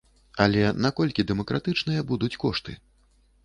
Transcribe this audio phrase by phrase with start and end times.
[0.45, 2.71] Але наколькі дэмакратычныя будуць кошты?